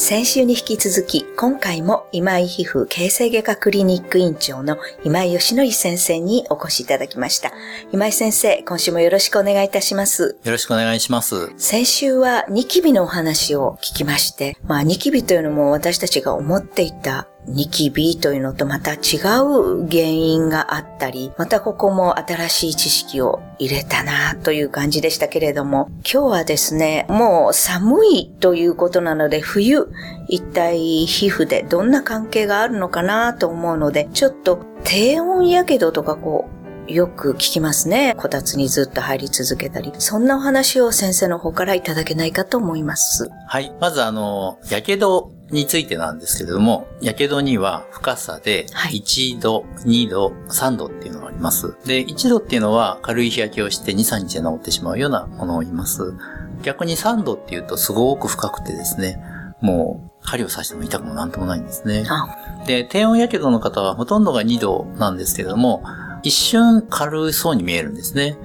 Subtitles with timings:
[0.00, 7.52] 先週に引き続き、今回も今井皮膚形成外科クリニック院長の今井義則先生にお越しいただきました。
[7.92, 10.38] 今井先生、今週もよろしくお願いいたします。
[10.44, 11.52] よろしくお願いします。
[11.56, 29.88] 先週はニキビのお話を聞きまして、まあニキビというのも私たちが思っていたニキビというのとまた違う原因があったり、またここも新しい知識を入れたなという感じでしたけれども、今日はですね、もう寒いということなので冬、
[30.28, 36.59] 一体皮膚でどんな関係があるのかなと思うので、ちょっと低温やけどとかこう、
[36.90, 38.14] よく聞きますね。
[38.18, 39.92] こたつにずっと入り続けたり。
[39.98, 43.30] そんなお話を先生の方からいただけないかと思います。
[43.46, 43.72] はい。
[43.80, 51.76] まずあの、やけどについてなんですけれども、やけどには深さではい1度、2度、3度っていうのがあります。
[51.86, 56.14] で、1度っていうのは軽い日焼けをして2、3日で治ってしまうようなものを言います。
[56.62, 59.18] 逆に3度っていうとすごく深くてですね、
[59.60, 62.04] もう針を刺しても痛くもなんともないんですね。
[62.08, 65.82] あ、で、低温やけどの方はほとんどが2度なんですけれども、
[66.22, 68.36] 一瞬軽そうに見えるんですね。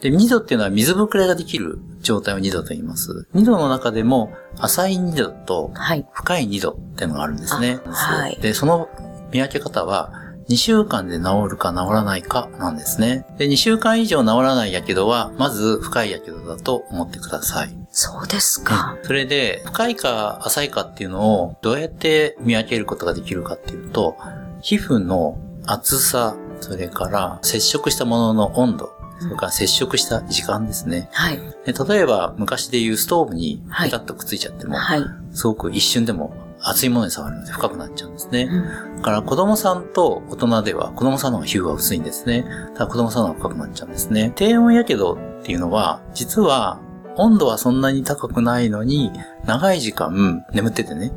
[0.00, 3.28] で、2度っていうのは水ぶくれができる状態を2度と言います。
[3.34, 6.06] 2度の中でも浅い2度とはい。
[6.12, 7.78] 深い2度っていうのがあるんですね。
[7.86, 8.88] あはいで、その
[9.32, 10.12] 見分け方は
[10.48, 13.24] 2週間で治るか治らないかなんですね。
[13.38, 17.74] で、2週間以上治らないやけどは、まず深いやけどだと思ってください。
[17.90, 18.98] そうですか。
[19.02, 24.16] それで、深いか浅いかっていうのをどうやって見分けることができるかっていうと、
[24.60, 31.08] 皮膚の厚さ、それから接触したものの温度、それから接触した時間ですね。
[31.12, 31.38] はい。
[31.64, 35.02] で例えば、昔で言うストーブにはいペタッとくっついちゃっても、はい。
[35.32, 38.42] すごく一瞬でも熱いものに触るので深くなっちゃうんですね。
[38.44, 42.44] うんだから子供さんと大人では子供さんの方が皮膚が薄いんですね。
[42.74, 44.32] ただ子供さんの方が深くなっちゃうんですね。
[44.36, 46.78] 低温やけどっていうのは、実は
[47.16, 49.10] 温度はそんなに高くないのに、
[49.44, 51.12] 長い時間眠っててね、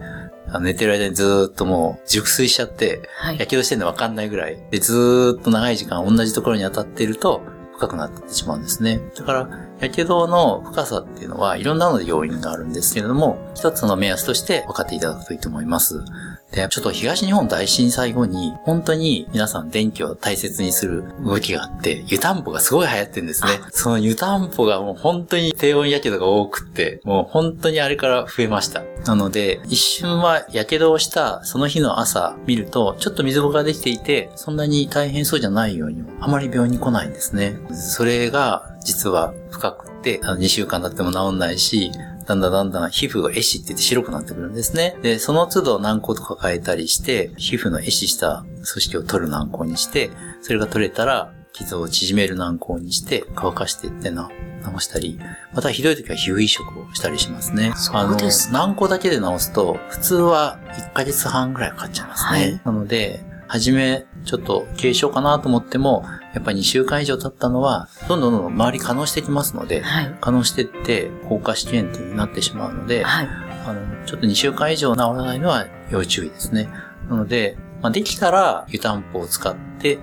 [0.48, 3.40] あの寝てる間にずーっともう熟睡しちゃって、はい。
[3.40, 4.58] やけどしてるのわかんないぐらい。
[4.72, 7.42] で、ずーっと長い時間同じところに当たっていると
[7.74, 9.02] 深くなってしまうんですね。
[9.16, 9.50] だから、
[9.80, 16.04] やけどの深さっていうのはいろんなので要因があるんですけれども、一つの目安として分かっていただくといいと思います。
[16.52, 23.50] で、ちょっと東日本大震災後に、本当に皆さん電気を大切にする動きがあって、湯たんぽがすごい流行ってるんですね。
[23.72, 28.84] その湯たんぽがもう本当に低温やけどが多くって、もう本当にあれから増えました。
[29.06, 37.58] なので、一瞬はやけどをしたその日の朝見ると、ちょっと水ぼができていて、そんなに大変そうじゃないようにも、あまり病院に来ないんですね。
[37.74, 41.92] それが実は深くって、あの2週間経っても治んないし、
[42.26, 44.98] だんだんだんだん皮膚が壊死って言って白くなってくるんですね。
[45.02, 50.10] で、その都度軟膏とか変えたりして、皮膚の壊死した組織を取る軟膏にして、
[50.42, 54.30] それが取れたら、傷を縮める軟膏にして乾かしていってな、
[54.64, 55.20] 直したり、
[55.54, 57.72] またひどい時は皮膚移植をしたりしますね。
[57.76, 62.30] そうですあの、軟膏だけで直すと、普通は1ヶ月半ぐらいかかっちゃいますね。
[62.30, 70.18] はいなので、はじめ、ちょっと軽症かなと思っても、やっぱり2週間以上経ったのは、どんどんどんどん周り可能してきますので、はい。
[70.20, 73.28] 可能してって、硬化試験になってしまうので、はい。
[73.66, 76.70] あの、ちょっと2週間以上治らないのは要注意ですね。
[77.10, 80.00] なので、まあ、できたら湯たんぽを使って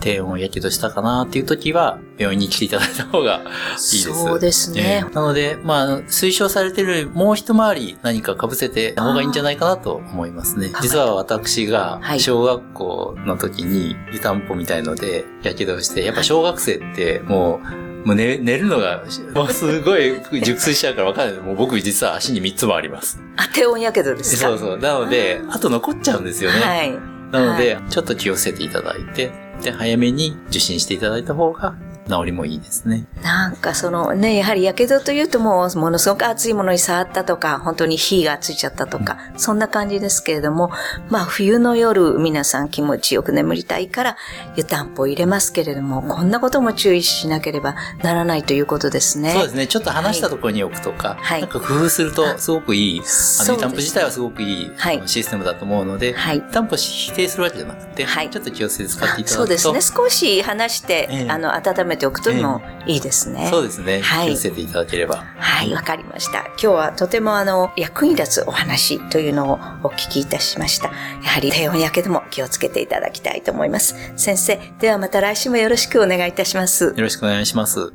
[0.00, 3.48] 低温やけどしたかなっていう時は病院に来ていただいた方がいいで
[3.78, 4.02] す。
[4.04, 17.60] そうですねええなので、まあ、推奨されているもう一回り何か被せてた方がいいんじゃないかなと思いますね実は私がはい小学校の時に湯たんぽみたいのでやけどをして、やっぱ小学生っても
[18.04, 19.02] う、もう寝寝るのが、
[19.34, 21.40] もうすごい熟睡しちゃうから分かんない。
[21.42, 23.20] もう僕実は足に3つもあります。
[23.36, 24.48] あ、低温やけどですか？
[24.48, 24.78] そうそう。
[24.78, 26.60] なので、あと残っちゃうんですよね。
[26.60, 27.17] はい。
[27.30, 29.30] なので、ちょっと気をつけていただいて、
[29.62, 31.74] で、早めに受診していただいた方が
[32.08, 33.06] 治りもいいですね。
[33.22, 40.70] なんかそのね、やはりやけどというともうものすごく熱いものに触ったとか、本当に火がついちゃったとか、そんな感じですけれども、
[41.10, 44.16] まあ冬の夜皆さん気持ちよく眠りたいから
[44.56, 49.32] 湯たんぽを入れますけれども、こんなことも注意しなければならないということですね。
[49.32, 49.66] そうですね。
[49.66, 59.36] ちょっと離したところに置くとか、はいなんか工夫するとすごくいい、あの、湯たんぽ自体はすごくいい、はいシステムだと思うので、はい湯たんぽ否定するわけじゃなくて、はいちょっと気をつけて使っていただくと。
[59.36, 59.80] そうですね。
[59.80, 63.48] 少し離して、ええあの、温めておくともいいですね。
[63.50, 64.00] そうですね。
[64.00, 65.24] はい気をつけていただければ。
[65.36, 66.46] はい、わかりました。
[66.46, 70.88] 今日はとてもあの、役に立つお話というのをお聞きいたしました。
[70.88, 70.92] や
[71.30, 73.94] はり低温やけども気をつけていただきたいと思います。
[74.16, 76.84] 先生、ではまた来週もよろしくお願いいたします。
[76.84, 77.92] よろしくお願いします。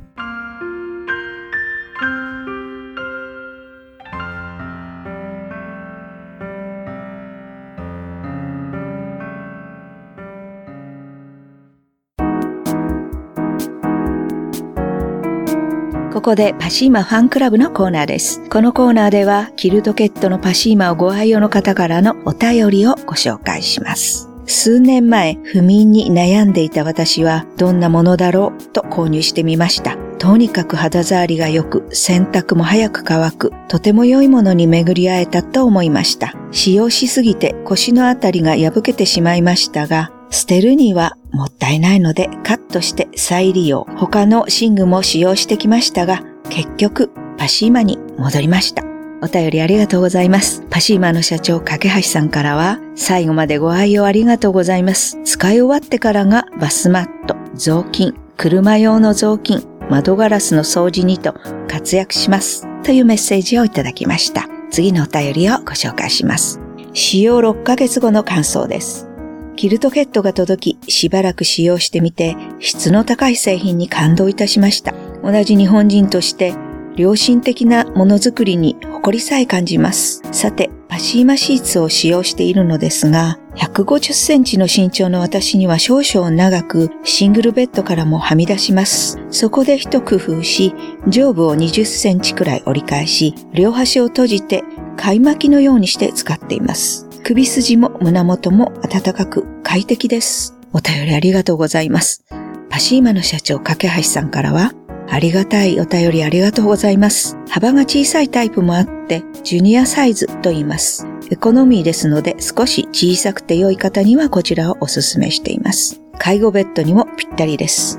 [16.24, 18.40] ここでパシーマファンクラブのコーナーです。
[18.48, 24.30] このコーナーでは、キルトケットのパシーマをご愛用の方からのお便りをご紹介します。
[24.46, 29.98] 数年前、不眠に悩んでいた私は、どんなものだろうと購入してみました。
[30.18, 36.34] とにかく肌触りが良く、洗濯も早く乾く、とても良いものに巡り会えたと思いました。
[36.52, 43.86] 使用しすぎて腰のあたりが破けてしまいましたが、捨てるにはもったいないのでカットして再利用。
[43.96, 48.84] 他の寝具も使用してきましたが、結局パシーマに戻りました。
[49.22, 50.62] お便りありがとうございます。
[50.68, 55.18] パシーマの社長、架橋さんからは、最後までご愛用ありがとうございます。
[55.24, 61.34] 使い終わってからがバスマット、雑巾、車用の雑巾、窓ガラスの掃除にと
[61.68, 62.68] 活躍します。
[62.82, 64.46] というメッセージをいただきました。
[64.70, 66.60] 次のお便りをご紹介します。
[66.92, 69.08] 使用6ヶ月後の感想です。
[69.54, 74.94] キルトケットが届き、しばらく使用してみて、質の高い製品に感動いたしました。
[75.22, 76.54] 同じ日本人として、
[76.96, 80.22] 良心的なものづくりに誇りさえ感じます。
[80.32, 89.18] さて、パシーマシーツを使用しているのですが、150センチの身長の私には少々長く、シングルベッドからもはみ出します。
[89.30, 90.72] そこで一工夫し、
[91.08, 94.62] 上部を20センチくらい折り返し、両端を閉じて、
[94.96, 97.03] 貝巻きのようにして使っています。
[97.26, 100.54] 首筋も胸元も暖かく快適です。
[100.74, 102.22] お便りありがとうございます。
[102.68, 104.74] パシーマの社長、架橋さんからは、
[105.08, 107.38] ありがたいお便りありがとうございます。
[107.48, 111.06] 幅が小さいタイプもあって、ジュニアサイズと言います。
[111.30, 116.02] エコノミーですので、少し小さくて良い方にはこちらをお勧めしています。
[116.18, 117.98] 介護ベッドにもぴったりです。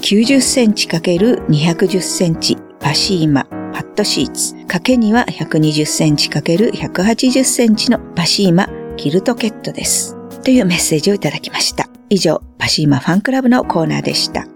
[0.00, 4.54] 90センチ ×210 センチパシーマパッドシーツ。
[4.54, 10.16] 掛けには120センチ ×180 センチのパシーマキルトケットです。
[10.42, 11.88] というメッセージをいただきました。
[12.10, 14.46] 以上、パシーマファンクラブのコーナーでした。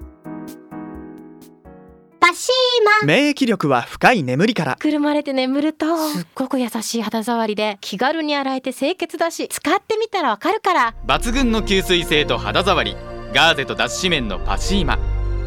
[2.21, 12.97] パシーマ免疫力は深い眠りからくるまれて眠るとすっごく優しい肌触りで気軽に洗えて清潔だし使ってみたらわかるから抜群の吸水性と肌触り
[13.33, 14.99] ガーゼと脱脂綿のパシーマ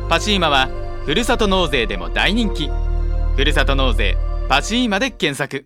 [0.07, 0.69] パシーマは
[1.05, 2.69] ふるさと納税でも大人気
[3.39, 4.17] ふるさと納税
[4.49, 5.65] パシーマで検索。